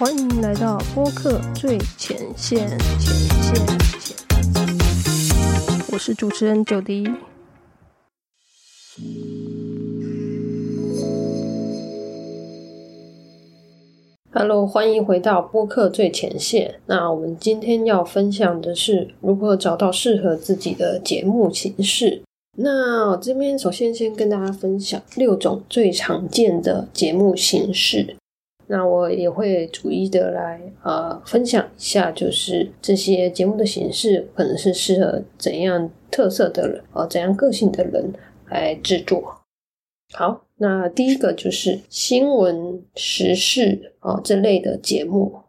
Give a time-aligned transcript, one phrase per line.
[0.00, 2.66] 欢迎来到播客最前线，
[2.98, 3.14] 前
[3.50, 3.66] 线，
[5.92, 7.06] 我是主持人九迪。
[14.32, 16.80] Hello，欢迎回到播客最前线。
[16.86, 22.22] 那我们今天要分享的是如何找到适合自己的节目形式。
[22.56, 28.16] 那我这边首先先跟大家分享六种最常见的节目形式。
[28.72, 38.12] 那我也会逐一的来呃分享一下，就是这些节目的形式可能是适合怎样特色的人，呃怎样个性的人
[38.48, 39.42] 来制作。
[40.12, 45.40] 好，那第一个就是新闻时事啊这类的节目。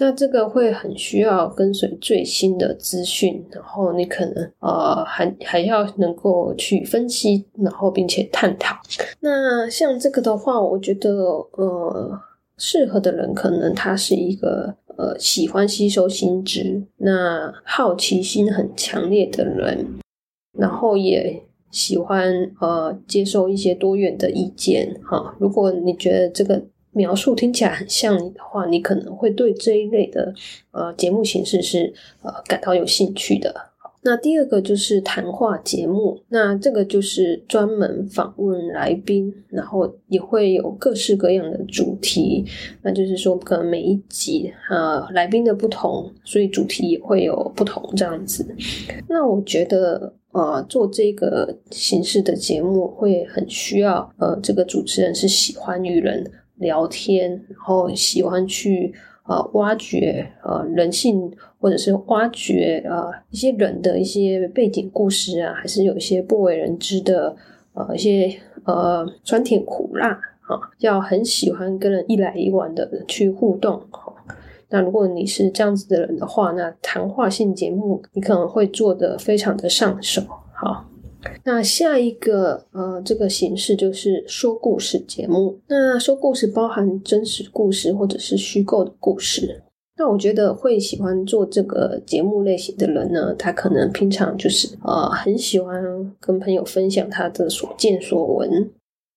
[0.00, 8.76] 那这个会很需要跟随最新的资讯，然后你可能呃还还要能够去分析，然后并且探讨。
[9.20, 11.10] 那像这个的话，我觉得
[11.52, 12.20] 呃
[12.56, 19.98] 适合的人可能他是一个呃喜欢吸收新知，那好奇心很强烈的人，
[20.56, 25.34] 然后也喜欢呃接受一些多元的意见哈。
[25.40, 26.62] 如果你觉得这个。
[26.98, 30.34] 描述听起来很像你的话，你可能会对这一类的
[30.72, 33.54] 呃节目形式是呃感到有兴趣的。
[34.02, 42.44] 那第二个就是谈话节目，那这个就是专门访问来宾，然后也会有各式各样的主题。
[42.82, 48.46] 那就是说，可能每一集呃来宾的不同，所以主题也会有不同这样子。
[49.08, 56.24] 那我觉得呃做这个形式的节目会很需要呃这个主持人是喜欢与人。
[56.58, 58.92] 聊天，然后喜欢去
[59.26, 67.36] 呃挖掘呃人性，或者是挖掘呃一些人的一些背景故事啊，还是有一些不为人知的
[67.74, 68.34] 呃一些
[68.64, 73.82] 呃酸甜苦辣啊，要很喜欢跟人一来一往的去互动。
[74.70, 80.22] 那如果你是这样子的人的话，那谈话性节目你可能会做的非常的上手。
[80.52, 80.87] 好。
[81.44, 85.58] 那下一个呃，这个形式就是说故事节目。
[85.68, 89.62] 那说故事包含真实故事或者是虚构的故事。
[89.96, 95.82] 那我觉得会喜欢做这个节目类型的人呢，他可能平常就是呃很喜欢
[96.20, 98.70] 跟朋友分享他的所见所闻。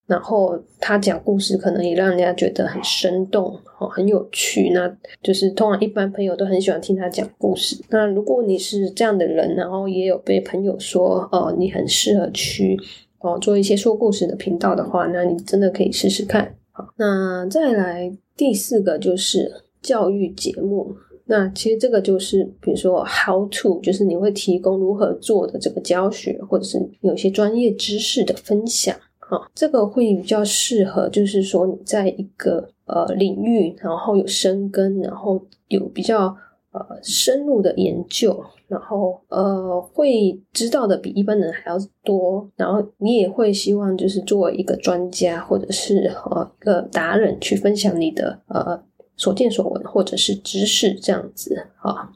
[0.08, 4.72] 然后他讲故事，可能也让人家觉得很生动哦，很有趣。
[4.72, 7.82] 那就是通常一般朋友都很喜欢听他讲故事。
[7.90, 12.78] 那如果你是这样的人，然后也有被朋友说哦，你很适合去
[13.20, 16.56] 哦做一些说故事的频道的话，那你真的可以试试看。
[16.72, 20.94] 好，那再来第四个就是教育节目。
[21.26, 28.94] 那其实这个就是比如说 how to，就是你会提供如何做的这个教学，或者是有些专业知识的分享。
[29.32, 36.36] 啊，这个会比较适合，就是说你在一个呃领域，然后有深耕，然后有比较
[36.74, 48.84] 呃深入的研究，然后呃会知道的比一般人还要多，然后你也会希望就是作为一个专家或者是呃一个达人去分享你的呃
[49.16, 52.12] 所见所闻或者是知识这样子啊。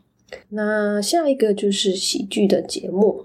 [0.50, 3.24] 那下一个就是喜剧的节目。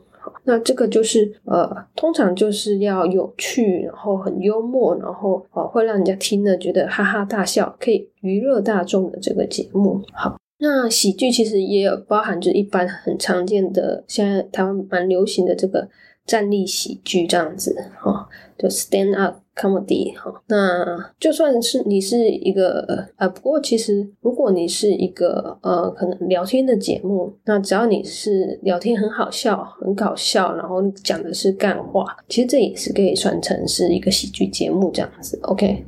[0.50, 10.02] 那这个就是呃，通常就是要有趣，然后很幽默，然后呃，会让人家听了觉得哈哈大笑，可以娱乐大众的这个节目。
[10.12, 15.88] 好，那喜剧其实也有包含，着一般很常见的，现在台湾蛮流行的这个
[16.30, 19.38] 站立喜剧这样子，哈，就 stand up。
[19.56, 35.38] comedy 哈，那就算是你是一个呃，不过其实如果你是一个呃，可能聊天的节目，那只要你是聊天很好笑、很搞笑，然后讲的是干话，其实这也是可以算成是一个喜剧节目这样子。
[35.42, 35.84] OK，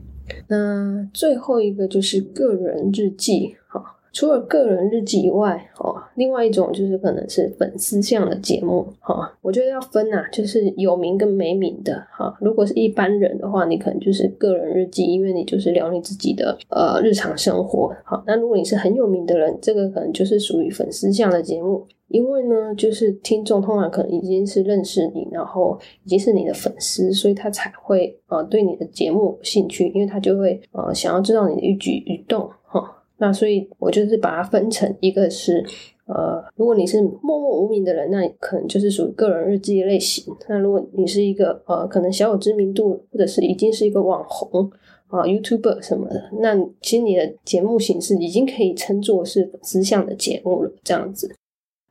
[0.48, 3.82] 那最后一个就是个人日记哈。
[4.12, 12.36] 除了个人日记以外，哦，另外一种就是可能是粉丝向的节目，哈，我觉得要分啊，就是有名跟没名的，哈。
[12.40, 18.22] 如果是一般人的话，你可能就是个人日记，因为你就是聊你自己的呃日常生活，好。
[18.26, 32.98] 那如果你是很有名的人，这个可能就是属于粉丝向的节目，因为呢，就是听众通常可能已经是认识你，然后已经是你的粉丝，所以他才会呃对你的节目有兴趣，因为他就会呃想要知道你的一举一动，哈。
[33.22, 35.64] 那所以，我就是把它分成一个是，
[36.06, 40.34] 呃，如果你是默默无名的人，那你可能就是属于个人日记类型。
[40.48, 44.68] 那如果你是一个呃，可能小有知名度，或者是已经是一个网红
[45.06, 50.72] 啊，YouTuber 什么的，那其实你的节目形式已经可以称作是粉丝向的节目了。
[50.82, 51.32] 这样子，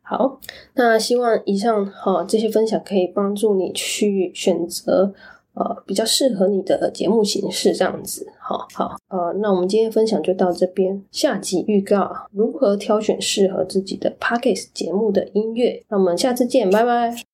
[0.01, 0.37] 好，
[0.75, 5.13] 那希望以上哈这些分享可以帮助你去选择。
[5.53, 11.01] 呃，比较适合你的节目形式这样子，好好，呃，那我们今天分享就到这边。
[11.11, 15.83] 下集预告：如何挑选适合自己的 p o c k e t 节目的音乐。
[15.89, 17.30] 那我们下次见，拜拜。